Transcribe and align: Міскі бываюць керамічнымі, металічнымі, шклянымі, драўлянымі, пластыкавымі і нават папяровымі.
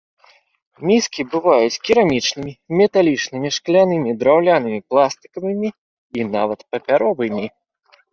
Міскі 0.91 1.21
бываюць 1.33 1.81
керамічнымі, 1.89 2.53
металічнымі, 2.79 3.51
шклянымі, 3.57 4.15
драўлянымі, 4.23 4.79
пластыкавымі 4.95 5.69
і 6.21 6.27
нават 6.37 6.59
папяровымі. 6.73 7.45